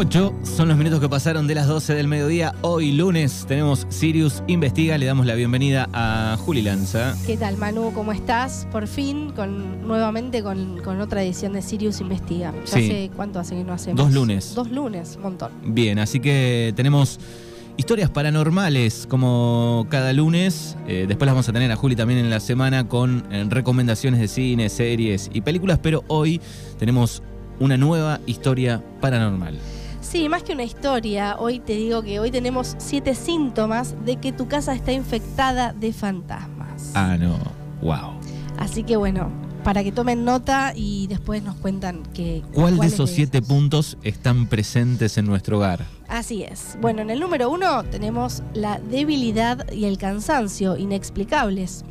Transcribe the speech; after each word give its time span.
8 0.00 0.32
son 0.44 0.68
los 0.68 0.76
minutos 0.76 1.00
que 1.00 1.08
pasaron 1.08 1.48
de 1.48 1.56
las 1.56 1.66
12 1.66 1.92
del 1.92 2.06
mediodía. 2.06 2.54
Hoy 2.62 2.92
lunes 2.92 3.44
tenemos 3.48 3.84
Sirius 3.88 4.44
Investiga. 4.46 4.96
Le 4.96 5.06
damos 5.06 5.26
la 5.26 5.34
bienvenida 5.34 5.88
a 5.92 6.36
Juli 6.38 6.62
Lanza. 6.62 7.16
¿Qué 7.26 7.36
tal, 7.36 7.56
Manu? 7.56 7.92
¿Cómo 7.92 8.12
estás? 8.12 8.68
Por 8.70 8.86
fin, 8.86 9.32
con, 9.34 9.88
nuevamente 9.88 10.40
con, 10.44 10.80
con 10.84 11.00
otra 11.00 11.24
edición 11.24 11.52
de 11.52 11.62
Sirius 11.62 12.00
Investiga. 12.00 12.54
Ya 12.64 12.76
Sí. 12.78 12.86
sé 12.86 13.10
cuánto 13.16 13.40
hace 13.40 13.56
que 13.56 13.64
no 13.64 13.72
hacemos. 13.72 13.96
Dos 13.98 14.12
lunes. 14.14 14.54
Dos 14.54 14.70
lunes, 14.70 15.16
un 15.16 15.22
montón. 15.22 15.50
Bien, 15.64 15.98
así 15.98 16.20
que 16.20 16.72
tenemos 16.76 17.18
historias 17.76 18.08
paranormales 18.08 19.04
como 19.08 19.84
cada 19.90 20.12
lunes. 20.12 20.76
Eh, 20.86 21.06
después 21.08 21.26
las 21.26 21.34
vamos 21.34 21.48
a 21.48 21.52
tener 21.52 21.72
a 21.72 21.76
Juli 21.76 21.96
también 21.96 22.20
en 22.20 22.30
la 22.30 22.38
semana 22.38 22.86
con 22.86 23.24
eh, 23.32 23.44
recomendaciones 23.50 24.20
de 24.20 24.28
cine, 24.28 24.68
series 24.68 25.28
y 25.34 25.40
películas. 25.40 25.80
Pero 25.82 26.04
hoy 26.06 26.40
tenemos 26.78 27.20
una 27.58 27.76
nueva 27.76 28.20
historia 28.26 28.80
paranormal. 29.00 29.58
Sí, 30.00 30.28
más 30.28 30.42
que 30.42 30.52
una 30.52 30.64
historia, 30.64 31.36
hoy 31.38 31.58
te 31.58 31.74
digo 31.74 32.02
que 32.02 32.20
hoy 32.20 32.30
tenemos 32.30 32.76
siete 32.78 33.14
síntomas 33.14 33.94
de 34.04 34.16
que 34.16 34.32
tu 34.32 34.48
casa 34.48 34.72
está 34.74 34.92
infectada 34.92 35.72
de 35.72 35.92
fantasmas. 35.92 36.92
Ah, 36.94 37.16
no. 37.18 37.36
Wow. 37.82 38.18
Así 38.58 38.84
que 38.84 38.96
bueno, 38.96 39.30
para 39.64 39.84
que 39.84 39.92
tomen 39.92 40.24
nota 40.24 40.72
y 40.74 41.08
después 41.08 41.42
nos 41.42 41.56
cuentan 41.56 42.02
que. 42.14 42.42
¿Cuál 42.54 42.78
de 42.78 42.86
esos 42.86 43.10
siete 43.10 43.42
puntos 43.42 43.98
están 44.02 44.46
presentes 44.46 45.18
en 45.18 45.26
nuestro 45.26 45.58
hogar? 45.58 45.84
Así 46.08 46.42
es. 46.42 46.78
Bueno, 46.80 47.02
en 47.02 47.10
el 47.10 47.20
número 47.20 47.50
uno 47.50 47.84
tenemos 47.84 48.42
la 48.54 48.78
debilidad 48.78 49.70
y 49.72 49.84
el 49.84 49.98
cansancio 49.98 50.76
inexplicables. 50.76 51.84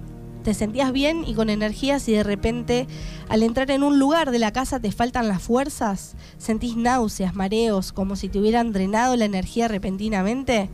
Te 0.48 0.54
sentías 0.54 0.94
bien 0.94 1.26
y 1.28 1.34
con 1.34 1.50
energías 1.50 2.08
y 2.08 2.14
de 2.14 2.24
repente 2.24 2.88
al 3.28 3.44
entrar 3.44 3.70
en 3.70 3.84
un 3.84 4.00
lugar 4.00 4.32
de 4.32 4.40
la 4.40 4.54
casa 4.54 4.80
te 4.80 4.94
faltan 4.94 5.28
las 5.28 5.42
fuerzas, 5.42 6.16
sentís 6.38 6.78
náuseas, 6.78 7.36
mareos, 7.36 7.92
como 7.92 8.16
si 8.16 8.30
te 8.30 8.40
hubieran 8.40 8.72
drenado 8.72 9.18
la 9.18 9.26
energía 9.26 9.68
repentinamente. 9.68 10.70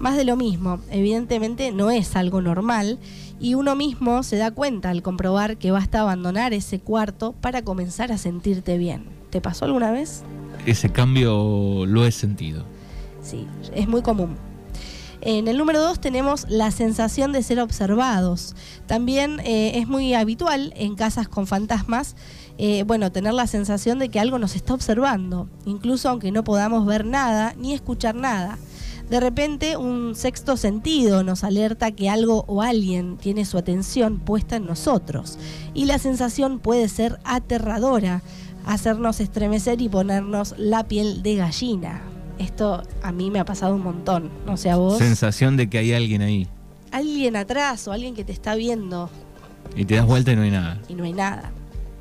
Más 0.00 0.16
de 0.16 0.24
lo 0.24 0.34
mismo, 0.34 0.80
evidentemente 0.90 1.70
no 1.70 1.92
es 1.92 2.16
algo 2.16 2.42
normal 2.42 2.98
y 3.38 3.54
uno 3.54 3.76
mismo 3.76 4.24
se 4.24 4.38
da 4.38 4.50
cuenta 4.50 4.90
al 4.90 5.02
comprobar 5.02 5.56
que 5.56 5.70
basta 5.70 6.00
abandonar 6.00 6.52
ese 6.52 6.80
cuarto 6.80 7.30
para 7.30 7.62
comenzar 7.62 8.10
a 8.10 8.18
sentirte 8.18 8.76
bien. 8.76 9.04
¿Te 9.30 9.40
pasó 9.40 9.66
alguna 9.66 9.92
vez? 9.92 10.24
Ese 10.66 10.90
cambio 10.90 11.86
lo 11.86 12.04
he 12.04 12.10
sentido. 12.10 12.64
Sí, 13.22 13.46
es 13.72 13.86
muy 13.86 14.02
común. 14.02 14.36
En 15.24 15.46
el 15.46 15.56
número 15.56 15.80
2 15.80 16.00
tenemos 16.00 16.46
la 16.48 16.72
sensación 16.72 17.30
de 17.30 17.44
ser 17.44 17.60
observados. 17.60 18.56
También 18.88 19.38
eh, 19.44 19.78
es 19.78 19.86
muy 19.86 20.14
habitual 20.14 20.74
en 20.76 20.96
casas 20.96 21.28
con 21.28 21.46
fantasmas, 21.46 22.16
eh, 22.58 22.82
bueno, 22.88 23.12
tener 23.12 23.32
la 23.32 23.46
sensación 23.46 24.00
de 24.00 24.08
que 24.08 24.18
algo 24.18 24.40
nos 24.40 24.56
está 24.56 24.74
observando, 24.74 25.48
incluso 25.64 26.08
aunque 26.08 26.32
no 26.32 26.42
podamos 26.42 26.84
ver 26.86 27.06
nada 27.06 27.54
ni 27.56 27.72
escuchar 27.72 28.16
nada. 28.16 28.58
De 29.10 29.20
repente 29.20 29.76
un 29.76 30.16
sexto 30.16 30.56
sentido 30.56 31.22
nos 31.22 31.44
alerta 31.44 31.92
que 31.92 32.10
algo 32.10 32.44
o 32.48 32.60
alguien 32.60 33.16
tiene 33.16 33.44
su 33.44 33.58
atención 33.58 34.18
puesta 34.18 34.56
en 34.56 34.66
nosotros. 34.66 35.38
Y 35.72 35.84
la 35.84 36.00
sensación 36.00 36.58
puede 36.58 36.88
ser 36.88 37.20
aterradora, 37.22 38.22
hacernos 38.66 39.20
estremecer 39.20 39.80
y 39.82 39.88
ponernos 39.88 40.56
la 40.58 40.88
piel 40.88 41.22
de 41.22 41.36
gallina. 41.36 42.11
Esto 42.42 42.82
a 43.02 43.12
mí 43.12 43.30
me 43.30 43.38
ha 43.40 43.44
pasado 43.44 43.74
un 43.74 43.82
montón. 43.82 44.30
No 44.46 44.56
sé 44.56 44.70
a 44.70 44.76
vos. 44.76 44.98
Sensación 44.98 45.56
de 45.56 45.68
que 45.70 45.78
hay 45.78 45.92
alguien 45.92 46.22
ahí. 46.22 46.48
alguien 46.90 47.36
atrás 47.36 47.86
o 47.88 47.92
alguien 47.92 48.14
que 48.14 48.24
te 48.24 48.32
está 48.32 48.54
viendo 48.54 49.08
Y 49.76 49.84
te 49.84 49.94
das 49.96 50.06
vuelta 50.06 50.32
y 50.32 50.36
no 50.36 50.42
hay 50.42 50.50
nada. 50.50 50.80
y 50.88 50.94
no 50.94 51.04
hay 51.04 51.12
nada. 51.12 51.52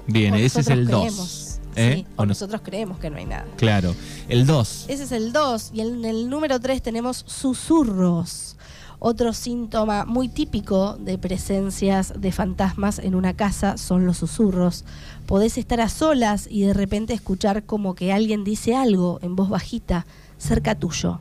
Bien, 0.08 0.34
O 0.34 0.38
ese 0.38 0.62
es 0.62 0.68
el 0.68 0.86
creemos. 0.88 1.16
2. 1.18 1.58
Sí, 1.74 2.06
o 2.18 2.26
nosotros 2.26 2.60
creemos 2.66 3.00
que 3.00 3.10
no 3.10 3.18
hay 3.18 3.26
nada. 3.26 3.46
Claro. 3.56 3.96
El 4.28 4.46
2. 4.46 4.86
Ese 4.90 5.04
es 5.04 5.12
el 5.14 5.32
2. 5.32 5.72
Y 5.74 5.82
en 5.82 6.04
el 6.04 6.30
número 6.30 6.60
3 6.60 6.82
tenemos 6.82 7.24
susurros. 7.28 8.58
Otro 9.00 9.34
síntoma 9.34 10.06
muy 10.06 10.28
típico 10.30 10.96
de 11.00 11.18
presencias 11.18 12.14
de 12.20 12.32
fantasmas 12.32 13.00
en 13.00 13.16
una 13.16 13.34
casa 13.36 13.78
son 13.78 14.06
los 14.06 14.18
susurros. 14.18 14.84
Podés 15.26 15.58
estar 15.58 15.80
a 15.82 15.90
solas 15.90 16.48
y 16.50 16.62
de 16.64 16.74
repente 16.74 17.14
escuchar 17.14 17.64
como 17.64 17.96
que 17.96 18.12
alguien 18.12 18.44
dice 18.44 18.76
algo 18.76 19.18
en 19.22 19.36
voz 19.36 19.50
bajita 19.50 20.06
cerca 20.42 20.76
tuyo. 20.76 21.20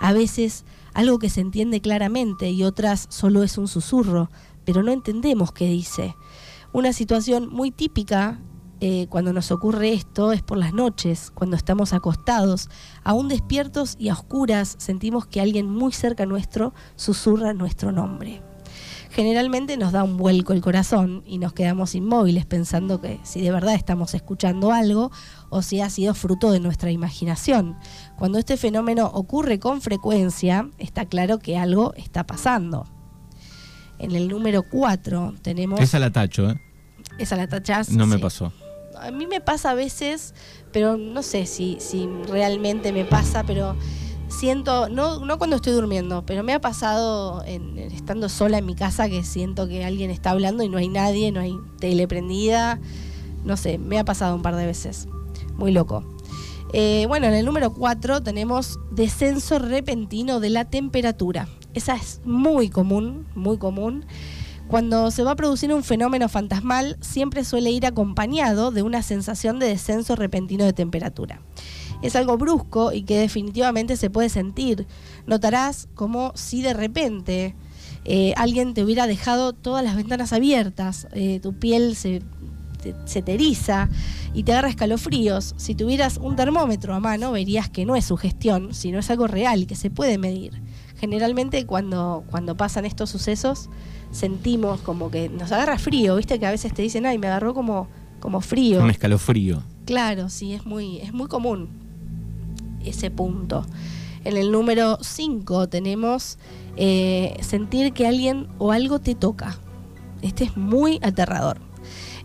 A 0.00 0.12
veces 0.12 0.64
algo 0.94 1.18
que 1.18 1.30
se 1.30 1.40
entiende 1.40 1.80
claramente 1.80 2.50
y 2.50 2.64
otras 2.64 3.06
solo 3.08 3.42
es 3.42 3.58
un 3.58 3.68
susurro, 3.68 4.30
pero 4.64 4.82
no 4.82 4.92
entendemos 4.92 5.52
qué 5.52 5.66
dice. 5.66 6.14
Una 6.72 6.92
situación 6.92 7.48
muy 7.48 7.70
típica 7.70 8.38
eh, 8.80 9.06
cuando 9.08 9.32
nos 9.32 9.50
ocurre 9.50 9.92
esto 9.92 10.30
es 10.30 10.42
por 10.42 10.58
las 10.58 10.72
noches, 10.72 11.32
cuando 11.34 11.56
estamos 11.56 11.92
acostados, 11.92 12.68
aún 13.02 13.28
despiertos 13.28 13.96
y 13.98 14.08
a 14.08 14.12
oscuras, 14.12 14.76
sentimos 14.78 15.26
que 15.26 15.40
alguien 15.40 15.68
muy 15.68 15.92
cerca 15.92 16.26
nuestro 16.26 16.74
susurra 16.94 17.54
nuestro 17.54 17.90
nombre. 17.90 18.47
Generalmente 19.18 19.76
nos 19.76 19.90
da 19.90 20.04
un 20.04 20.16
vuelco 20.16 20.52
el 20.52 20.60
corazón 20.60 21.24
y 21.26 21.38
nos 21.38 21.52
quedamos 21.52 21.96
inmóviles 21.96 22.46
pensando 22.46 23.00
que 23.00 23.18
si 23.24 23.40
de 23.40 23.50
verdad 23.50 23.74
estamos 23.74 24.14
escuchando 24.14 24.70
algo 24.70 25.10
o 25.48 25.60
si 25.60 25.80
ha 25.80 25.90
sido 25.90 26.14
fruto 26.14 26.52
de 26.52 26.60
nuestra 26.60 26.92
imaginación. 26.92 27.76
Cuando 28.16 28.38
este 28.38 28.56
fenómeno 28.56 29.10
ocurre 29.12 29.58
con 29.58 29.80
frecuencia, 29.80 30.70
está 30.78 31.04
claro 31.04 31.40
que 31.40 31.58
algo 31.58 31.94
está 31.96 32.28
pasando. 32.28 32.86
En 33.98 34.14
el 34.14 34.28
número 34.28 34.62
4 34.62 35.34
tenemos... 35.42 35.80
Esa 35.80 35.98
la 35.98 36.12
tacho, 36.12 36.50
¿eh? 36.50 36.60
Esa 37.18 37.34
la 37.34 37.48
tachás. 37.48 37.90
No 37.90 38.06
me 38.06 38.20
pasó. 38.20 38.52
A 39.00 39.10
mí 39.10 39.26
me 39.26 39.40
pasa 39.40 39.72
a 39.72 39.74
veces, 39.74 40.32
pero 40.72 40.96
no 40.96 41.24
sé 41.24 41.46
si, 41.46 41.78
si 41.80 42.08
realmente 42.28 42.92
me 42.92 43.04
pasa, 43.04 43.42
pero 43.42 43.74
siento, 44.28 44.88
no, 44.88 45.24
no 45.24 45.38
cuando 45.38 45.56
estoy 45.56 45.72
durmiendo, 45.72 46.24
pero 46.24 46.42
me 46.42 46.52
ha 46.52 46.60
pasado 46.60 47.42
en, 47.44 47.78
estando 47.78 48.28
sola 48.28 48.58
en 48.58 48.66
mi 48.66 48.74
casa 48.74 49.08
que 49.08 49.24
siento 49.24 49.68
que 49.68 49.84
alguien 49.84 50.10
está 50.10 50.30
hablando 50.30 50.62
y 50.62 50.68
no 50.68 50.78
hay 50.78 50.88
nadie, 50.88 51.32
no 51.32 51.40
hay 51.40 51.56
tele 51.78 52.06
prendida. 52.06 52.78
No 53.44 53.56
sé, 53.56 53.78
me 53.78 53.98
ha 53.98 54.04
pasado 54.04 54.34
un 54.34 54.42
par 54.42 54.56
de 54.56 54.66
veces. 54.66 55.08
Muy 55.56 55.72
loco. 55.72 56.04
Eh, 56.72 57.06
bueno, 57.08 57.26
en 57.26 57.34
el 57.34 57.46
número 57.46 57.72
4 57.72 58.22
tenemos 58.22 58.78
descenso 58.90 59.58
repentino 59.58 60.40
de 60.40 60.50
la 60.50 60.66
temperatura. 60.66 61.48
Esa 61.74 61.94
es 61.96 62.20
muy 62.24 62.68
común, 62.68 63.26
muy 63.34 63.58
común. 63.58 64.04
Cuando 64.68 65.10
se 65.10 65.22
va 65.22 65.30
a 65.30 65.36
producir 65.36 65.72
un 65.72 65.82
fenómeno 65.82 66.28
fantasmal, 66.28 66.98
siempre 67.00 67.44
suele 67.44 67.70
ir 67.70 67.86
acompañado 67.86 68.70
de 68.70 68.82
una 68.82 69.02
sensación 69.02 69.58
de 69.58 69.66
descenso 69.66 70.14
repentino 70.14 70.64
de 70.64 70.74
temperatura. 70.74 71.40
Es 72.02 72.14
algo 72.16 72.38
brusco 72.38 72.92
y 72.92 73.02
que 73.02 73.18
definitivamente 73.18 73.96
se 73.96 74.10
puede 74.10 74.28
sentir. 74.28 74.86
Notarás 75.26 75.88
como 75.94 76.32
si 76.34 76.62
de 76.62 76.74
repente 76.74 77.56
eh, 78.04 78.32
alguien 78.36 78.74
te 78.74 78.82
hubiera 78.84 79.06
dejado 79.06 79.52
todas 79.52 79.84
las 79.84 79.96
ventanas 79.96 80.32
abiertas, 80.32 81.08
eh, 81.12 81.40
tu 81.40 81.58
piel 81.58 81.96
se, 81.96 82.22
te, 82.82 82.94
se 83.04 83.20
te 83.20 83.34
eriza 83.34 83.88
y 84.32 84.44
te 84.44 84.52
agarra 84.52 84.68
escalofríos. 84.68 85.54
Si 85.56 85.74
tuvieras 85.74 86.18
un 86.18 86.36
termómetro 86.36 86.94
a 86.94 87.00
mano, 87.00 87.32
verías 87.32 87.68
que 87.68 87.84
no 87.84 87.96
es 87.96 88.04
sugestión, 88.04 88.72
sino 88.72 88.98
es 88.98 89.10
algo 89.10 89.26
real 89.26 89.66
que 89.66 89.74
se 89.74 89.90
puede 89.90 90.18
medir. 90.18 90.62
Generalmente 90.98 91.66
cuando, 91.66 92.24
cuando 92.30 92.56
pasan 92.56 92.84
estos 92.84 93.10
sucesos, 93.10 93.68
sentimos 94.10 94.80
como 94.80 95.10
que 95.10 95.28
nos 95.28 95.52
agarra 95.52 95.78
frío, 95.78 96.16
viste 96.16 96.38
que 96.38 96.46
a 96.46 96.50
veces 96.50 96.72
te 96.72 96.82
dicen, 96.82 97.06
ay, 97.06 97.18
me 97.18 97.26
agarró 97.26 97.54
como, 97.54 97.88
como 98.20 98.40
frío. 98.40 98.82
Un 98.82 98.90
escalofrío. 98.90 99.62
Claro, 99.84 100.28
sí, 100.28 100.54
es 100.54 100.64
muy, 100.64 100.98
es 100.98 101.12
muy 101.12 101.28
común 101.28 101.87
ese 102.84 103.10
punto. 103.10 103.64
En 104.24 104.36
el 104.36 104.50
número 104.50 104.98
5 105.00 105.68
tenemos 105.68 106.38
eh, 106.76 107.36
sentir 107.40 107.92
que 107.92 108.06
alguien 108.06 108.48
o 108.58 108.72
algo 108.72 108.98
te 108.98 109.14
toca. 109.14 109.58
Este 110.22 110.44
es 110.44 110.56
muy 110.56 110.98
aterrador. 111.02 111.58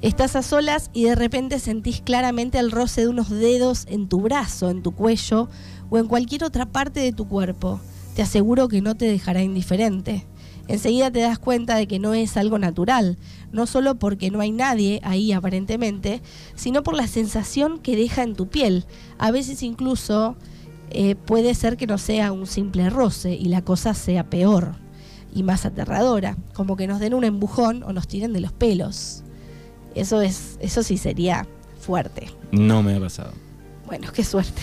Estás 0.02 0.36
a 0.36 0.42
solas 0.42 0.90
y 0.94 1.06
de 1.06 1.16
repente 1.16 1.60
sentís 1.60 2.02
claramente 2.02 2.60
el 2.60 2.72
roce 2.72 3.02
de 3.02 3.08
unos 3.08 3.30
dedos 3.30 3.86
en 3.88 4.10
tu 4.10 4.20
brazo, 4.20 4.70
en 4.70 4.84
tu 4.84 4.92
cuello 4.92 5.50
o 5.90 5.98
en 5.98 6.08
cualquier 6.08 6.44
otra 6.44 6.66
parte 6.66 7.00
de 7.00 7.14
tu 7.14 7.28
cuerpo. 7.28 7.80
Te 8.16 8.22
aseguro 8.22 8.68
que 8.68 8.82
no 8.82 8.96
te 8.96 9.06
dejará 9.06 9.44
indiferente. 9.44 10.26
Enseguida 10.68 11.12
te 11.12 11.20
das 11.20 11.40
cuenta 11.40 11.76
de 11.76 11.88
que 11.88 12.00
no 12.00 12.14
es 12.14 12.38
algo 12.38 12.58
natural, 12.58 13.18
no 13.52 13.66
solo 13.66 13.96
porque 13.96 14.32
no 14.32 14.40
hay 14.40 14.52
nadie 14.52 15.02
ahí 15.04 15.32
aparentemente, 15.32 16.22
sino 16.56 16.84
por 16.84 16.96
la 16.96 17.08
sensación 17.08 17.80
que 17.80 17.96
deja 17.96 18.24
en 18.24 18.36
tu 18.36 18.48
piel. 18.48 18.86
A 19.18 19.32
veces 19.32 19.62
incluso 19.62 20.36
eh, 20.90 21.16
puede 21.16 21.56
ser 21.56 21.78
que 21.78 21.88
no 21.88 21.98
sea 21.98 22.32
un 22.32 22.48
simple 22.48 22.90
roce 22.90 23.34
y 23.34 23.46
la 23.46 23.64
cosa 23.64 23.94
sea 23.94 24.30
peor 24.30 24.76
y 25.34 25.44
más 25.44 25.66
aterradora, 25.66 26.38
como 26.54 26.78
que 26.78 26.88
nos 26.88 27.00
den 27.00 27.14
un 27.14 27.24
embujón 27.24 27.84
o 27.84 27.94
nos 27.94 28.08
tiren 28.08 28.34
de 28.34 28.42
los 28.42 28.52
pelos. 28.54 29.24
Eso 29.96 30.22
es, 30.22 30.58
eso 30.60 30.84
sí 30.84 30.98
sería 30.98 31.48
fuerte. 31.80 32.30
No 32.52 32.84
me 32.84 32.96
ha 32.96 33.00
pasado. 33.00 33.34
Bueno, 33.86 34.12
qué 34.14 34.24
suerte. 34.24 34.62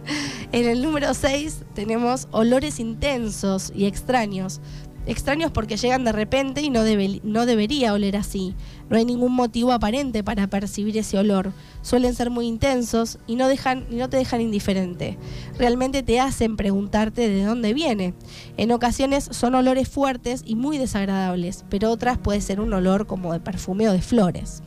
en 0.52 0.68
el 0.68 0.82
número 0.82 1.14
6 1.14 1.62
tenemos 1.74 2.28
olores 2.30 2.80
intensos 2.80 3.72
y 3.74 3.86
extraños. 3.86 4.60
Extraños 5.04 5.50
porque 5.50 5.76
llegan 5.76 6.04
de 6.04 6.12
repente 6.12 6.62
y 6.62 6.70
no, 6.70 6.82
no 7.24 7.46
debería 7.46 7.92
oler 7.92 8.16
así. 8.16 8.54
No 8.88 8.96
hay 8.96 9.04
ningún 9.04 9.32
motivo 9.32 9.72
aparente 9.72 10.22
para 10.22 10.46
percibir 10.46 10.96
ese 10.96 11.18
olor. 11.18 11.52
Suelen 11.82 12.14
ser 12.14 12.30
muy 12.30 12.46
intensos 12.46 13.18
y 13.26 13.34
no, 13.34 13.48
dejan, 13.48 13.84
y 13.90 13.96
no 13.96 14.08
te 14.08 14.16
dejan 14.16 14.40
indiferente. 14.40 15.18
Realmente 15.58 16.04
te 16.04 16.20
hacen 16.20 16.56
preguntarte 16.56 17.28
de 17.28 17.44
dónde 17.44 17.74
viene. 17.74 18.14
En 18.56 18.70
ocasiones 18.70 19.28
son 19.32 19.56
olores 19.56 19.88
fuertes 19.88 20.42
y 20.46 20.54
muy 20.54 20.78
desagradables, 20.78 21.64
pero 21.68 21.90
otras 21.90 22.18
puede 22.18 22.40
ser 22.40 22.60
un 22.60 22.72
olor 22.72 23.06
como 23.06 23.32
de 23.32 23.40
perfume 23.40 23.88
o 23.88 23.92
de 23.92 24.02
flores. 24.02 24.62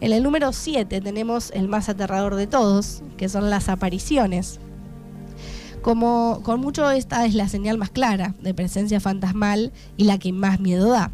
En 0.00 0.12
el 0.12 0.22
número 0.22 0.52
7 0.52 1.00
tenemos 1.00 1.50
el 1.52 1.66
más 1.66 1.88
aterrador 1.88 2.36
de 2.36 2.46
todos, 2.46 3.02
que 3.16 3.28
son 3.28 3.48
las 3.50 3.68
apariciones. 3.68 4.60
Como 5.84 6.40
con 6.42 6.60
mucho 6.60 6.90
esta 6.90 7.26
es 7.26 7.34
la 7.34 7.46
señal 7.46 7.76
más 7.76 7.90
clara 7.90 8.34
de 8.40 8.54
presencia 8.54 9.00
fantasmal 9.00 9.70
y 9.98 10.04
la 10.04 10.18
que 10.18 10.32
más 10.32 10.58
miedo 10.58 10.88
da. 10.88 11.12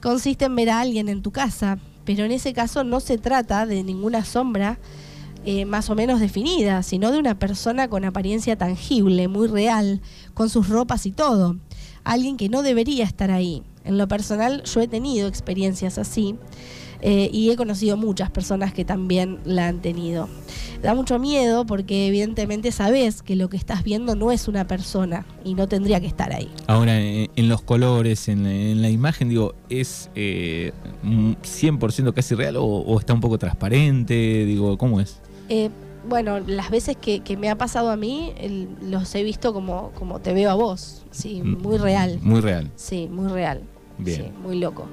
Consiste 0.00 0.46
en 0.46 0.56
ver 0.56 0.70
a 0.70 0.80
alguien 0.80 1.10
en 1.10 1.20
tu 1.20 1.32
casa, 1.32 1.78
pero 2.06 2.24
en 2.24 2.32
ese 2.32 2.54
caso 2.54 2.82
no 2.82 3.00
se 3.00 3.18
trata 3.18 3.66
de 3.66 3.82
ninguna 3.82 4.24
sombra 4.24 4.78
eh, 5.44 5.66
más 5.66 5.90
o 5.90 5.94
menos 5.94 6.18
definida, 6.18 6.82
sino 6.82 7.12
de 7.12 7.18
una 7.18 7.38
persona 7.38 7.88
con 7.88 8.06
apariencia 8.06 8.56
tangible, 8.56 9.28
muy 9.28 9.48
real, 9.48 10.00
con 10.32 10.48
sus 10.48 10.70
ropas 10.70 11.04
y 11.04 11.12
todo. 11.12 11.58
Alguien 12.02 12.38
que 12.38 12.48
no 12.48 12.62
debería 12.62 13.04
estar 13.04 13.30
ahí. 13.30 13.64
En 13.84 13.98
lo 13.98 14.08
personal 14.08 14.62
yo 14.62 14.80
he 14.80 14.88
tenido 14.88 15.28
experiencias 15.28 15.98
así 15.98 16.36
eh, 17.00 17.30
y 17.32 17.50
he 17.50 17.56
conocido 17.56 17.96
muchas 17.96 18.30
personas 18.30 18.72
que 18.72 18.84
también 18.84 19.38
la 19.44 19.68
han 19.68 19.80
tenido. 19.80 20.28
Da 20.82 20.94
mucho 20.94 21.18
miedo 21.18 21.66
porque 21.66 22.08
evidentemente 22.08 22.70
sabes 22.72 23.22
que 23.22 23.36
lo 23.36 23.48
que 23.48 23.56
estás 23.56 23.82
viendo 23.82 24.14
no 24.14 24.32
es 24.32 24.48
una 24.48 24.66
persona 24.66 25.26
y 25.44 25.54
no 25.54 25.68
tendría 25.68 26.00
que 26.00 26.06
estar 26.06 26.32
ahí. 26.32 26.50
Ahora, 26.66 26.98
en 26.98 27.48
los 27.48 27.62
colores, 27.62 28.28
en, 28.28 28.82
la 28.82 28.90
imagen, 28.90 29.28
digo, 29.28 29.54
¿es 29.68 30.10
100% 30.14 32.08
eh, 32.08 32.12
casi 32.14 32.34
real 32.34 32.56
o, 32.58 32.98
está 32.98 33.14
un 33.14 33.20
poco 33.20 33.38
transparente? 33.38 34.44
Digo, 34.44 34.76
¿cómo 34.78 35.00
es? 35.00 35.20
Eh, 35.48 35.70
bueno, 36.08 36.40
las 36.40 36.70
veces 36.70 36.96
que, 36.96 37.36
me 37.36 37.50
ha 37.50 37.56
pasado 37.56 37.90
a 37.90 37.96
mí, 37.96 38.32
los 38.82 39.14
he 39.14 39.22
visto 39.22 39.52
como, 39.52 39.90
como 39.92 40.20
te 40.20 40.32
veo 40.32 40.50
a 40.50 40.54
vos. 40.54 41.04
Sí, 41.10 41.42
mm, 41.42 41.62
muy 41.62 41.78
real. 41.78 42.18
Muy 42.22 42.40
real. 42.40 42.70
Sí, 42.76 43.08
muy 43.10 43.28
real. 43.28 43.62
Bien. 43.98 44.24
Sí, 44.24 44.30
muy 44.42 44.58
loco. 44.58 44.86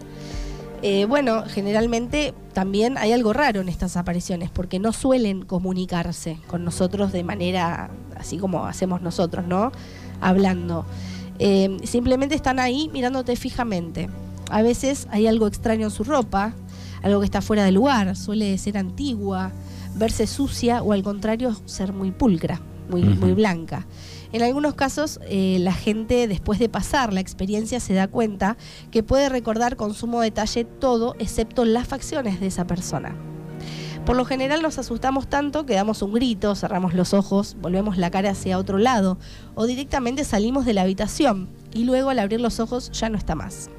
Eh, 0.85 1.05
bueno, 1.05 1.45
generalmente 1.47 2.33
también 2.51 2.97
hay 2.97 3.13
algo 3.13 3.31
raro 3.31 3.61
en 3.61 3.69
estas 3.69 3.95
apariciones, 3.95 4.49
porque 4.49 4.79
no 4.79 4.91
suelen 4.91 5.43
comunicarse 5.45 6.39
con 6.47 6.65
nosotros 6.65 7.13
de 7.13 7.23
manera 7.23 7.89
así 8.17 8.37
como 8.37 8.65
hacemos 8.65 9.01
nosotros, 9.01 9.47
¿no? 9.47 9.71
Hablando. 10.19 10.85
Eh, 11.39 11.77
simplemente 11.85 12.35
están 12.35 12.59
ahí 12.59 12.89
mirándote 12.91 13.37
fijamente. 13.37 14.09
A 14.51 14.61
veces 14.61 15.07
hay 15.09 15.25
algo 15.25 15.47
extraño 15.47 15.85
en 15.85 15.91
su 15.91 16.03
ropa, 16.03 16.53
algo 17.01 17.21
que 17.21 17.25
está 17.25 17.41
fuera 17.41 17.63
de 17.63 17.71
lugar, 17.71 18.17
suele 18.17 18.57
ser 18.57 18.77
antigua, 18.77 19.53
verse 19.95 20.27
sucia 20.27 20.83
o 20.83 20.91
al 20.91 21.01
contrario 21.01 21.55
ser 21.63 21.93
muy 21.93 22.11
pulcra, 22.11 22.59
muy, 22.89 23.03
muy 23.03 23.33
blanca. 23.33 23.85
En 24.33 24.41
algunos 24.41 24.73
casos, 24.73 25.19
eh, 25.27 25.57
la 25.59 25.73
gente 25.73 26.27
después 26.27 26.57
de 26.57 26.67
pasar 26.67 27.13
la 27.13 27.19
experiencia 27.19 27.79
se 27.79 27.93
da 27.93 28.07
cuenta 28.07 28.57
que 28.89 29.03
puede 29.03 29.29
recordar 29.29 29.75
con 29.75 29.93
sumo 29.93 30.21
detalle 30.21 30.65
todo 30.65 31.15
excepto 31.19 31.65
las 31.65 31.87
facciones 31.87 32.39
de 32.39 32.47
esa 32.47 32.65
persona. 32.65 33.15
Por 34.05 34.17
lo 34.17 34.25
general 34.25 34.61
nos 34.61 34.79
asustamos 34.79 35.29
tanto 35.29 35.65
que 35.65 35.75
damos 35.75 36.01
un 36.01 36.13
grito, 36.13 36.55
cerramos 36.55 36.93
los 36.93 37.13
ojos, 37.13 37.55
volvemos 37.61 37.97
la 37.97 38.11
cara 38.11 38.31
hacia 38.31 38.57
otro 38.57 38.77
lado 38.77 39.17
o 39.55 39.65
directamente 39.65 40.23
salimos 40.25 40.65
de 40.65 40.73
la 40.73 40.81
habitación 40.81 41.47
y 41.71 41.85
luego 41.85 42.09
al 42.09 42.19
abrir 42.19 42.41
los 42.41 42.59
ojos 42.59 42.91
ya 42.91 43.09
no 43.09 43.17
está 43.17 43.35
más. 43.35 43.69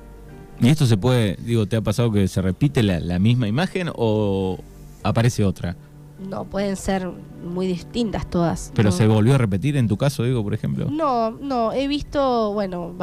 ¿Y 0.61 0.69
esto 0.69 0.87
se 0.87 0.97
puede, 0.97 1.37
digo, 1.45 1.67
te 1.67 1.77
ha 1.77 1.83
pasado 1.83 2.13
que 2.13 2.29
se 2.29 2.41
repite 2.41 2.83
la 2.83 3.19
misma 3.19 3.49
imagen 3.49 3.91
o 3.93 4.59
aparece 5.03 5.45
otra? 5.45 5.77
No 6.19 6.45
pueden 6.45 6.77
ser 6.77 7.11
muy 7.45 7.67
distintas 7.67 8.29
todas. 8.29 8.73
¿Pero 8.75 8.93
se 8.93 9.07
volvió 9.07 9.35
a 9.35 9.39
repetir 9.39 9.77
en 9.77 9.89
tu 9.89 9.97
caso, 9.97 10.23
digo, 10.23 10.43
por 10.43 10.55
ejemplo? 10.55 10.89
No, 10.91 11.33
no, 11.33 11.73
he 11.73 11.89
visto, 11.89 12.53
bueno, 12.53 12.95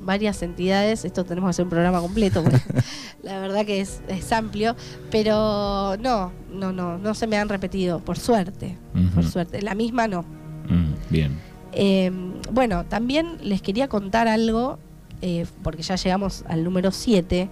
varias 0.00 0.42
entidades, 0.42 1.04
esto 1.04 1.24
tenemos 1.24 1.48
que 1.48 1.50
hacer 1.50 1.64
un 1.64 1.70
programa 1.70 2.00
completo, 2.00 2.42
porque 2.42 2.60
la 3.22 3.38
verdad 3.38 3.64
que 3.64 3.80
es, 3.80 4.32
amplio, 4.32 4.76
pero 5.10 5.96
no, 5.98 6.32
no, 6.52 6.72
no, 6.72 6.98
no 6.98 7.14
se 7.14 7.26
me 7.26 7.36
han 7.36 7.48
repetido, 7.48 8.00
por 8.00 8.18
suerte, 8.18 8.76
por 9.14 9.24
suerte. 9.24 9.62
La 9.62 9.74
misma 9.74 10.08
no. 10.08 10.22
Mm, 10.68 11.10
bien. 11.10 11.32
Em, 11.72 12.32
bueno, 12.52 12.84
también 12.84 13.38
les 13.42 13.62
quería 13.62 13.88
contar 13.88 14.28
algo, 14.28 14.78
eh, 15.22 15.46
porque 15.62 15.82
ya 15.82 15.96
llegamos 15.96 16.44
al 16.48 16.64
número 16.64 16.90
7. 16.90 17.48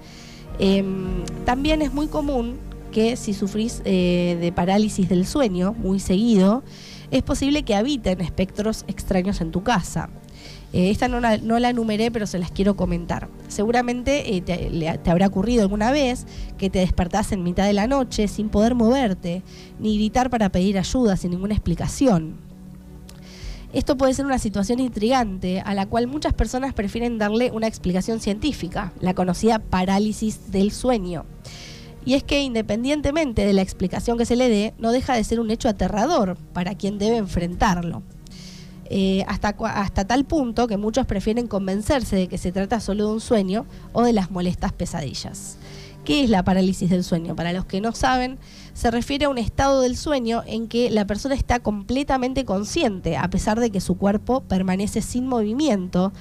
Em, 0.59 1.25
también 1.45 1.83
es 1.83 1.93
muy 1.93 2.07
común 2.07 2.57
que 2.95 3.17
si 3.17 3.35
sufrís 3.35 3.83
eh, 3.85 4.39
de 4.41 4.53
parálisis 4.53 5.09
del 5.09 5.27
sueño 5.27 5.75
muy 5.75 5.99
seguido, 5.99 6.63
es 7.11 7.25
posible 7.25 7.65
que 7.65 7.75
habiten 7.75 8.21
espectros 8.21 8.85
extraños 8.87 9.41
en 9.41 9.51
tu 9.51 9.65
casa. 9.65 10.11
Eh, 10.73 10.91
esta 10.91 11.09
no 11.09 11.19
la, 11.19 11.37
no 11.39 11.57
enumeré, 11.59 12.13
pero 12.13 12.29
se 12.29 12.39
las 12.39 12.53
quiero 12.53 12.77
comentar. 12.77 13.29
Seguramente 13.49 14.37
eh, 14.37 14.41
te, 14.41 15.11
habrá 15.11 15.27
ocurrido 15.27 15.63
alguna 15.63 15.91
vez 15.91 16.25
que 16.57 16.71
te 16.71 16.79
despertás 16.79 17.33
en 17.33 17.43
mitad 17.43 17.67
de 17.67 17.73
la 17.73 17.89
noche 17.89 18.29
sin 18.29 18.49
poder 18.49 18.77
moverte, 18.77 19.43
ni 19.81 19.97
gritar 19.99 20.31
para 20.31 20.51
pedir 20.51 20.79
ayuda 20.79 21.17
sin 21.17 21.33
ninguna 21.33 21.55
explicación. 21.55 22.37
Esto 23.73 23.97
puede 23.97 24.15
ser 24.15 24.25
una 24.25 24.39
situación 24.39 24.79
intrigante 24.79 25.61
a 25.61 25.75
la 25.75 25.87
cual 25.87 26.07
muchas 26.07 26.33
personas 26.33 26.75
prefieren 26.75 27.19
darle 27.19 27.51
una 27.51 27.67
explicación 27.67 28.21
científica, 28.21 28.93
la 29.01 29.15
conocida 29.15 29.59
parálisis 29.59 30.53
del 30.53 30.71
sueño. 30.71 31.27
Y 32.05 32.15
es 32.15 32.23
que 32.23 32.43
independientemente 32.43 33.47
de 33.47 33.53
la 33.53 33.63
explicación 33.63 34.19
que 34.19 34.27
se 34.27 34.37
le 34.37 34.49
dé, 34.49 34.75
no 34.79 34.93
deja 34.93 35.15
de 35.15 35.25
ser 35.25 35.41
un 35.41 35.51
hecho 35.51 35.69
aterrador 35.69 36.37
para 36.53 36.75
quien 36.75 36.99
debe 36.99 37.17
enfrentarlo. 37.17 38.03
Eh, 38.91 39.25
hasta, 39.27 39.49
hasta 39.49 40.07
tal 40.07 40.25
punto 40.25 40.67
que 40.67 40.77
muchos 40.77 41.07
prefieren 41.07 41.47
convencerse 41.47 42.17
de 42.17 42.29
que 42.29 42.37
se 42.37 42.53
trata 42.53 42.81
solo 42.81 43.07
de 43.07 43.13
un 43.15 43.21
sueño 43.21 43.67
o 43.93 44.03
de 44.03 44.13
las 44.13 44.31
molestas 44.31 44.73
pesadillas. 44.73 45.57
¿Qué 46.05 46.23
es 46.23 46.29
la 46.29 46.45
parálisis 46.45 46.91
del 46.91 47.03
sueño? 47.03 47.35
Para 47.35 47.55
los 47.55 47.65
que 47.65 47.81
no 47.81 47.93
saben, 47.93 48.39
se 48.75 48.91
refiere 48.91 49.25
a 49.25 49.31
un 49.31 49.39
estado 49.39 49.81
del 49.81 49.97
sueño 49.97 50.43
en 50.47 50.69
que 50.69 50.91
la 50.91 51.07
persona 51.07 51.35
está 51.35 51.61
completamente 51.61 52.45
consciente, 52.45 53.17
a 53.17 53.31
pesar 53.31 53.59
de 53.59 53.71
que 53.71 53.81
su 53.81 53.97
cuerpo 53.97 54.43
permanece 54.43 55.01
sin 55.01 55.27
movimiento 55.27 56.13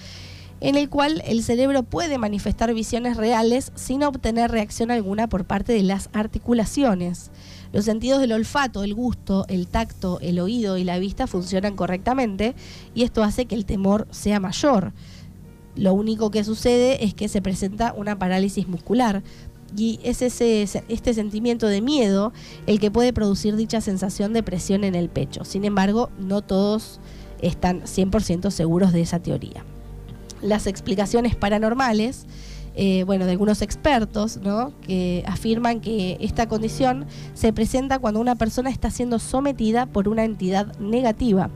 en 0.63 0.77
el 0.77 0.89
cual 0.89 1.21
el 1.27 1.43
cerebro 1.43 1.83
puede 1.83 2.17
manifestar 2.17 2.73
visiones 2.73 3.17
reales 3.17 3.73
sin 3.75 4.01
obtener 4.01 4.49
reacción 4.49 4.91
alguna 4.91 5.27
por 5.27 5.43
parte 5.43 5.73
de 5.73 5.83
las 5.83 6.09
articulaciones. 6.13 7.31
Los 7.73 7.83
sentidos 7.83 8.21
del 8.21 8.31
olfato, 8.31 8.81
el 8.85 8.93
gusto, 8.93 9.45
el 9.49 9.67
tacto, 9.67 10.19
el 10.21 10.39
oído 10.39 10.77
y 10.77 10.85
la 10.85 10.99
vista 10.99 11.27
funcionan 11.27 11.75
correctamente 11.75 12.55
y 12.95 13.03
esto 13.03 13.23
hace 13.23 13.45
que 13.45 13.55
el 13.55 13.65
temor 13.65 14.07
sea 14.11 14.39
mayor. 14.39 14.93
Lo 15.75 15.93
único 15.93 16.31
que 16.31 16.45
sucede 16.45 17.03
es 17.03 17.13
que 17.13 17.27
se 17.27 17.41
presenta 17.41 17.93
una 17.97 18.17
parálisis 18.17 18.67
muscular, 18.67 19.21
y 19.75 19.99
es 20.03 20.21
ese, 20.21 20.61
este 20.87 21.13
sentimiento 21.15 21.65
de 21.65 21.81
miedo 21.81 22.31
el 22.67 22.79
que 22.79 22.91
puede 22.91 23.11
producir 23.11 23.55
dicha 23.55 23.81
sensación 23.81 24.31
de 24.31 24.43
presión 24.43 24.83
en 24.83 24.93
el 24.93 25.09
pecho. 25.09 25.43
Sin 25.45 25.65
embargo, 25.65 26.11
no 26.19 26.43
todos 26.43 26.99
están 27.41 27.81
100% 27.81 28.51
seguros 28.51 28.93
de 28.93 29.01
esa 29.01 29.17
teoría 29.19 29.65
las 30.43 30.67
explicaciones 30.67 31.35
paranormales, 31.35 32.25
eh, 32.75 33.03
bueno, 33.05 33.25
de 33.25 33.31
algunos 33.31 33.61
expertos, 33.61 34.37
¿no? 34.37 34.73
que 34.81 35.23
afirman 35.27 35.79
que 35.79 36.17
esta 36.19 36.47
condición 36.47 37.05
se 37.33 37.53
presenta 37.53 37.99
cuando 37.99 38.19
una 38.19 38.35
persona 38.35 38.69
está 38.69 38.89
siendo 38.89 39.19
sometida 39.19 39.85
por 39.85 40.07
una 40.07 40.23
entidad 40.23 40.77
negativa. 40.79 41.49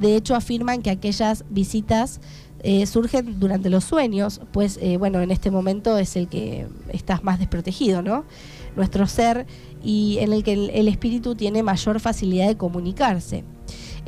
De 0.00 0.16
hecho, 0.16 0.34
afirman 0.34 0.82
que 0.82 0.90
aquellas 0.90 1.44
visitas 1.48 2.20
eh, 2.60 2.86
surgen 2.86 3.38
durante 3.38 3.70
los 3.70 3.84
sueños, 3.84 4.40
pues 4.52 4.78
eh, 4.82 4.96
bueno, 4.96 5.20
en 5.20 5.30
este 5.30 5.50
momento 5.50 5.96
es 5.96 6.16
el 6.16 6.28
que 6.28 6.66
estás 6.92 7.22
más 7.22 7.38
desprotegido, 7.38 8.02
¿no? 8.02 8.24
Nuestro 8.74 9.06
ser 9.06 9.46
y 9.82 10.18
en 10.18 10.32
el 10.32 10.42
que 10.42 10.52
el 10.52 10.88
espíritu 10.88 11.36
tiene 11.36 11.62
mayor 11.62 12.00
facilidad 12.00 12.48
de 12.48 12.56
comunicarse. 12.56 13.44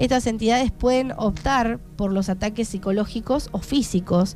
Estas 0.01 0.27
entidades 0.27 0.73
pueden 0.73 1.13
optar 1.19 1.79
por 1.79 2.11
los 2.11 2.31
ataques 2.31 2.69
psicológicos 2.69 3.51
o 3.53 3.59
físicos. 3.59 4.35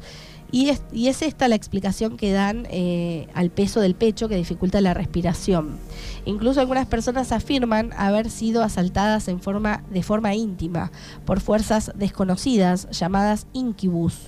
Y 0.52 0.68
es, 0.68 1.22
esta 1.22 1.48
la 1.48 1.54
explicación 1.54 2.18
que 2.18 2.32
dan 2.32 2.66
eh, 2.70 3.28
al 3.32 3.50
peso 3.50 3.80
del 3.80 3.94
pecho 3.94 4.28
que 4.28 4.36
dificulta 4.36 4.82
la 4.82 4.92
respiración. 4.92 5.78
Incluso 6.26 6.60
algunas 6.60 6.86
personas 6.86 7.32
afirman 7.32 7.94
haber 7.96 8.28
sido 8.28 8.62
asaltadas 8.62 9.26
en 9.28 9.40
forma, 9.40 9.82
de 9.90 10.02
forma 10.02 10.34
íntima 10.34 10.92
por 11.24 11.40
fuerzas 11.40 11.92
desconocidas 11.96 12.86
llamadas 12.90 13.46
incubus, 13.54 14.18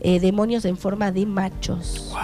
eh, 0.00 0.20
demonios 0.20 0.66
en 0.66 0.76
forma 0.76 1.12
de 1.12 1.24
machos. 1.24 2.14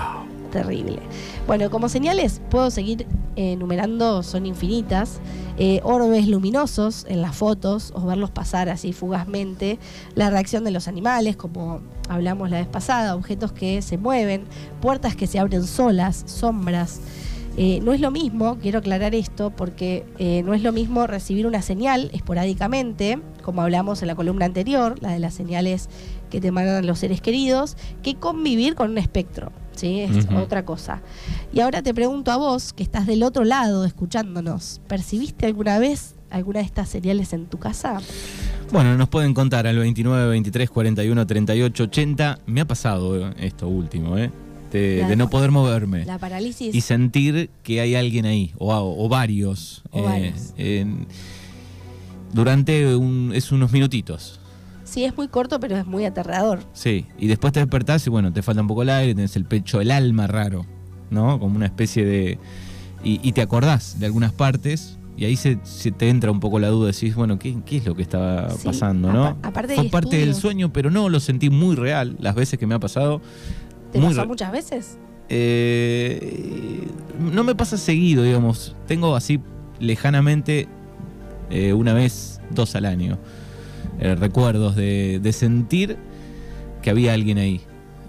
Terrible. 0.52 0.98
Bueno, 1.46 1.70
como 1.70 1.88
señales 1.88 2.42
puedo 2.50 2.70
seguir 2.70 3.06
enumerando 3.36 4.22
son 4.22 4.46
infinitas. 4.46 5.20
Eh, 5.58 5.80
orbes 5.82 6.26
luminosos 6.26 7.04
en 7.08 7.20
las 7.22 7.36
fotos 7.36 7.92
o 7.94 8.06
verlos 8.06 8.30
pasar 8.30 8.68
así 8.68 8.92
fugazmente. 8.92 9.78
La 10.14 10.30
reacción 10.30 10.64
de 10.64 10.70
los 10.70 10.88
animales, 10.88 11.36
como 11.36 11.80
hablamos 12.08 12.50
la 12.50 12.58
vez 12.58 12.68
pasada, 12.68 13.14
objetos 13.14 13.52
que 13.52 13.82
se 13.82 13.98
mueven, 13.98 14.44
puertas 14.80 15.16
que 15.16 15.26
se 15.26 15.38
abren 15.38 15.64
solas, 15.64 16.24
sombras. 16.26 17.00
Eh, 17.56 17.80
no 17.82 17.92
es 17.92 18.00
lo 18.00 18.10
mismo, 18.10 18.58
quiero 18.58 18.78
aclarar 18.78 19.14
esto, 19.14 19.50
porque 19.50 20.06
eh, 20.18 20.42
no 20.44 20.54
es 20.54 20.62
lo 20.62 20.72
mismo 20.72 21.06
recibir 21.06 21.46
una 21.46 21.62
señal 21.62 22.10
esporádicamente, 22.14 23.18
como 23.42 23.60
hablamos 23.60 24.00
en 24.02 24.08
la 24.08 24.14
columna 24.14 24.46
anterior, 24.46 24.96
la 25.02 25.12
de 25.12 25.18
las 25.18 25.34
señales 25.34 25.88
que 26.30 26.40
te 26.40 26.52
mandan 26.52 26.86
los 26.86 27.00
seres 27.00 27.20
queridos, 27.20 27.76
que 28.02 28.14
convivir 28.14 28.76
con 28.76 28.90
un 28.90 28.98
espectro. 28.98 29.52
¿Sí? 29.76 30.00
Es 30.00 30.26
otra 30.36 30.64
cosa. 30.64 31.00
Y 31.52 31.60
ahora 31.60 31.82
te 31.82 31.92
pregunto 31.94 32.30
a 32.30 32.36
vos, 32.36 32.72
que 32.72 32.82
estás 32.82 33.06
del 33.06 33.22
otro 33.22 33.44
lado 33.44 33.84
escuchándonos, 33.84 34.80
¿percibiste 34.88 35.46
alguna 35.46 35.78
vez 35.78 36.14
alguna 36.30 36.60
de 36.60 36.66
estas 36.66 36.88
señales 36.88 37.32
en 37.32 37.46
tu 37.46 37.58
casa? 37.58 37.98
Bueno, 38.72 38.96
nos 38.96 39.08
pueden 39.08 39.34
contar 39.34 39.66
al 39.66 39.76
29, 39.78 40.28
23, 40.28 40.70
41, 40.70 41.26
38, 41.26 41.82
80. 41.84 42.38
Me 42.46 42.60
ha 42.60 42.64
pasado 42.66 43.30
eh, 43.30 43.34
esto 43.38 43.66
último, 43.68 44.16
¿eh? 44.16 44.30
De, 44.70 45.16
no 45.16 45.28
poder 45.28 45.50
moverme. 45.50 46.04
La 46.04 46.18
parálisis. 46.18 46.72
Y 46.72 46.80
sentir 46.80 47.50
que 47.64 47.80
hay 47.80 47.96
alguien 47.96 48.24
ahí, 48.26 48.52
o, 48.58 48.72
o 48.72 49.08
varios. 49.08 49.82
O 49.90 50.04
varios. 50.04 50.54
en- 50.56 51.08
durante 52.32 52.94
un- 52.94 53.32
es 53.34 53.50
unos 53.52 53.72
minutitos. 53.72 54.38
Sí, 54.90 55.04
es 55.04 55.16
muy 55.16 55.28
corto, 55.28 55.60
pero 55.60 55.76
es 55.76 55.86
muy 55.86 56.04
aterrador. 56.04 56.58
Sí, 56.72 57.06
y 57.18 57.28
después 57.28 57.52
te 57.52 57.60
despertás 57.60 58.04
y 58.06 58.10
bueno, 58.10 58.32
te 58.32 58.42
falta 58.42 58.60
un 58.60 58.66
poco 58.66 58.82
el 58.82 58.90
aire, 58.90 59.14
tenés 59.14 59.36
el 59.36 59.44
pecho, 59.44 59.80
el 59.80 59.92
alma 59.92 60.26
raro, 60.26 60.66
¿no? 61.10 61.38
Como 61.38 61.54
una 61.56 61.66
especie 61.66 62.04
de... 62.04 62.38
Y, 63.04 63.20
y 63.22 63.32
te 63.32 63.40
acordás 63.40 64.00
de 64.00 64.06
algunas 64.06 64.32
partes 64.32 64.98
y 65.16 65.24
ahí 65.26 65.36
se, 65.36 65.58
se 65.62 65.92
te 65.92 66.08
entra 66.08 66.30
un 66.32 66.40
poco 66.40 66.58
la 66.58 66.68
duda, 66.68 66.88
decís, 66.90 67.14
bueno, 67.14 67.38
¿qué, 67.38 67.56
qué 67.64 67.76
es 67.76 67.86
lo 67.86 67.94
que 67.94 68.02
estaba 68.02 68.50
Sí, 68.50 68.62
pasando, 68.64 69.12
no? 69.12 69.26
apa- 69.26 69.48
aparte 69.48 69.74
Fue 69.76 69.84
parte 69.90 70.16
del 70.16 70.34
sueño, 70.34 70.72
pero 70.72 70.90
no, 70.90 71.08
lo 71.08 71.20
sentí 71.20 71.50
muy 71.50 71.76
real 71.76 72.16
las 72.18 72.34
veces 72.34 72.58
que 72.58 72.66
me 72.66 72.74
ha 72.74 72.78
pasado. 72.80 73.20
¿Te 73.92 74.00
pasó 74.00 74.26
muchas 74.26 74.50
veces? 74.50 74.98
Eh, 75.28 76.86
no 77.20 77.44
me 77.44 77.54
pasa 77.54 77.76
seguido, 77.76 78.22
digamos. 78.22 78.74
Tengo 78.86 79.14
así 79.16 79.40
lejanamente 79.78 80.68
eh, 81.50 81.72
una 81.72 81.92
vez, 81.92 82.40
dos 82.50 82.74
al 82.74 82.86
año. 82.86 83.18
Eh, 84.00 84.14
recuerdos 84.14 84.74
de, 84.76 85.20
de 85.22 85.32
sentir 85.32 85.96
que 86.82 86.90
había 86.90 87.12
alguien 87.12 87.38
ahí. 87.38 87.60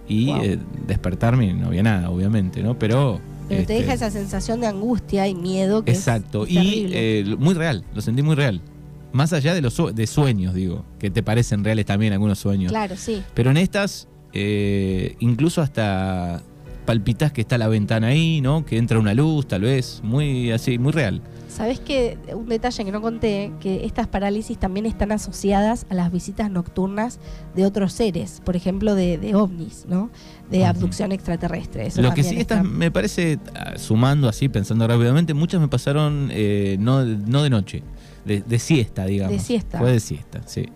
Y 0.07 0.27
Wow. 0.27 0.41
eh, 0.43 0.59
despertarme 0.87 1.45
y 1.47 1.53
no 1.53 1.67
había 1.67 1.83
nada, 1.83 2.09
obviamente, 2.09 2.63
¿no? 2.63 2.77
Pero. 2.79 3.19
Pero 3.47 3.65
te 3.65 3.73
este, 3.73 3.83
deja 3.83 3.93
esa 3.93 4.09
sensación 4.11 4.61
de 4.61 4.67
angustia 4.67 5.27
y 5.27 5.35
miedo 5.35 5.83
que 5.83 5.91
Exacto. 5.91 6.45
es 6.45 6.51
y 6.51 6.87
eh, 6.91 7.35
muy 7.37 7.53
real, 7.53 7.83
lo 7.93 8.01
sentí 8.01 8.21
muy 8.21 8.35
real. 8.35 8.61
Más 9.11 9.33
allá 9.33 9.53
de 9.53 9.61
los 9.61 9.75
de 9.93 10.07
sueños, 10.07 10.53
digo, 10.53 10.85
que 10.99 11.11
te 11.11 11.21
parecen 11.21 11.63
reales 11.65 11.85
también 11.85 12.13
algunos 12.13 12.39
sueños. 12.39 12.71
Claro, 12.71 12.95
sí. 12.95 13.21
Pero 13.33 13.51
en 13.51 13.57
estas, 13.57 14.07
incluso 15.19 15.61
hasta 15.61 16.41
palpitas 16.85 17.33
que 17.33 17.41
está 17.41 17.57
la 17.57 17.67
ventana 17.67 18.07
ahí, 18.07 18.39
¿no? 18.39 18.65
Que 18.65 18.77
entra 18.77 18.99
una 18.99 19.13
luz, 19.13 19.47
tal 19.47 19.61
vez, 19.63 19.99
muy 20.03 20.51
así, 20.51 20.77
muy 20.77 20.93
real. 20.93 21.21
¿Sabés 21.51 21.81
que 21.81 22.17
un 22.33 22.47
detalle 22.47 22.85
que 22.85 22.91
no 22.91 23.01
conté? 23.01 23.51
Que 23.59 23.85
estas 23.85 24.07
parálisis 24.07 24.57
también 24.57 24.85
están 24.85 25.11
asociadas 25.11 25.85
a 25.89 25.95
las 25.95 26.11
visitas 26.11 26.49
nocturnas 26.49 27.19
de 27.55 27.65
otros 27.65 27.91
seres, 27.91 28.41
por 28.45 28.55
ejemplo, 28.55 28.95
de, 28.95 29.17
de 29.17 29.35
ovnis, 29.35 29.85
¿no? 29.87 30.09
De 30.49 30.65
abducción 30.65 31.11
extraterrestre. 31.11 31.87
Eso 31.87 32.01
Lo 32.01 32.13
que 32.13 32.23
sí 32.23 32.37
estas, 32.39 32.63
me 32.63 32.89
parece, 32.89 33.37
ah, 33.53 33.73
sumando 33.77 34.29
así, 34.29 34.47
pensando 34.47 34.87
rápidamente, 34.87 35.33
muchas 35.33 35.59
me 35.59 35.67
pasaron 35.67 36.29
eh, 36.31 36.77
no, 36.79 37.03
no 37.05 37.43
de 37.43 37.49
noche, 37.49 37.83
de, 38.23 38.41
de 38.41 38.59
siesta, 38.59 39.05
digamos. 39.05 39.35
De 39.35 39.43
siesta. 39.43 39.79
Fue 39.79 39.91
de 39.91 39.99
siesta, 39.99 40.41
sí. 40.45 40.69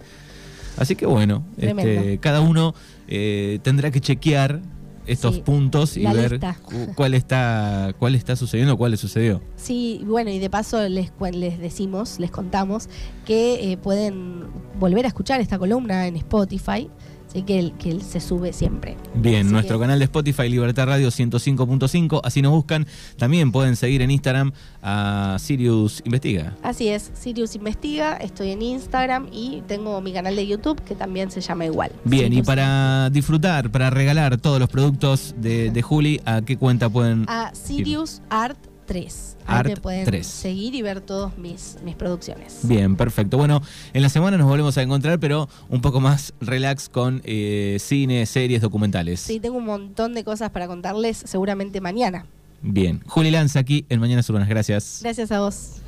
Así 0.78 0.96
que 0.96 1.06
bueno, 1.06 1.46
este, 1.58 2.18
cada 2.20 2.42
uno 2.42 2.76
eh, 3.08 3.60
tendrá 3.64 3.92
que 3.92 4.02
chequear 4.02 4.60
estos 5.08 5.36
Sí, 5.36 5.42
puntos 5.42 5.98
y 5.98 6.06
ver 6.06 6.32
lista. 6.32 6.58
cuál 6.96 7.14
está, 7.14 7.94
cuál 8.00 8.16
está 8.16 8.36
sucediendo, 8.36 8.78
cuál 8.78 8.92
le 8.92 8.98
sucedió. 8.98 9.42
Sí, 9.56 10.02
bueno, 10.06 10.30
y 10.32 10.40
de 10.40 10.50
paso 10.50 10.88
les, 10.90 11.12
les 11.34 11.60
decimos, 11.60 12.20
les 12.20 12.32
contamos 12.32 12.90
que 13.26 13.72
eh, 13.72 13.78
pueden 13.78 14.46
volver 14.80 15.06
a 15.06 15.08
escuchar 15.10 15.42
esta 15.42 15.58
columna 15.60 16.08
en 16.08 16.16
Spotify, 16.18 16.90
así 17.36 17.44
que, 17.44 17.74
que 17.78 18.00
se 18.00 18.20
sube 18.22 18.54
siempre. 18.54 18.96
Bien, 19.14 19.46
Así 19.48 19.54
nuestro 19.54 19.78
que- 19.78 19.82
canal 19.84 20.00
de 20.00 20.06
Spotify, 20.06 20.48
Libertad 20.48 20.86
Radio 20.88 21.10
105.5, 21.12 22.22
así 22.24 22.42
nos 22.42 22.52
buscan. 22.54 22.88
También 23.18 23.52
pueden 23.52 23.76
seguir 23.76 24.02
en 24.02 24.12
Instagram 24.12 24.54
a 24.82 25.36
Sirius 25.40 26.02
Investiga. 26.06 26.56
Así 26.64 26.88
es, 26.88 27.12
Sirius 27.14 27.56
Investiga, 27.56 28.14
estoy 28.18 28.52
en 28.52 28.62
Instagram 28.62 29.28
y 29.32 29.62
tengo 29.68 30.00
mi 30.02 30.14
canal 30.14 30.36
de 30.36 30.48
YouTube 30.48 30.82
que 30.84 30.96
también 30.96 31.30
se 31.30 31.42
llama 31.42 31.66
igual. 31.66 31.92
Bien, 32.06 32.32
y 32.32 32.42
para 32.42 33.10
disfrutar, 33.10 33.70
para 33.70 33.90
regalar 33.90 34.38
todos 34.38 34.60
los 34.60 34.70
productos 34.70 35.36
de, 35.38 35.72
de 35.72 35.82
Juli, 35.82 36.22
¿a 36.26 36.42
qué 36.42 36.56
cuenta 36.58 36.90
pueden? 36.90 37.26
a 37.28 37.52
Sirius 37.54 38.22
Art 38.30 38.58
3. 38.86 39.38
Ahí 39.46 39.60
Art 39.60 39.70
me 39.70 39.78
pueden 39.78 40.06
3. 40.06 40.26
seguir 40.26 40.76
y 40.76 40.82
ver 40.82 41.02
todas 41.02 41.38
mis, 41.38 41.78
mis 41.84 41.96
producciones. 41.96 42.60
Bien, 42.64 42.96
perfecto. 42.96 43.38
Bueno, 43.38 43.62
en 43.94 44.02
la 44.02 44.10
semana 44.10 44.38
nos 44.38 44.48
volvemos 44.48 44.78
a 44.78 44.82
encontrar, 44.82 45.20
pero 45.20 45.50
un 45.70 45.82
poco 45.82 46.00
más 46.00 46.34
relax 46.42 46.90
con 46.90 47.22
eh, 47.26 47.78
cine, 47.80 48.26
series, 48.26 48.62
documentales. 48.62 49.20
Sí, 49.20 49.40
tengo 49.40 49.58
un 49.58 49.66
montón 49.66 50.14
de 50.14 50.24
cosas 50.24 50.50
para 50.52 50.68
contarles 50.68 51.18
seguramente 51.26 51.82
mañana. 51.82 52.26
Bien, 52.62 53.04
Juli 53.06 53.30
Lanza 53.32 53.60
aquí 53.60 53.86
en 53.90 54.00
Mañanas 54.00 54.28
Urbanas. 54.30 54.50
Gracias. 54.50 55.00
Gracias 55.02 55.32
a 55.32 55.40
vos. 55.42 55.82